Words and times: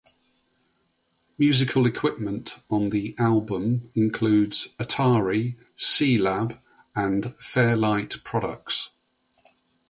Musical 1.37 1.85
equipment 1.85 2.63
on 2.71 2.89
the 2.89 3.13
album 3.19 3.91
includes 3.93 4.69
Atari, 4.79 5.57
C-Lab 5.75 6.59
and 6.95 7.35
Fairlight 7.37 8.15
products. 8.23 8.89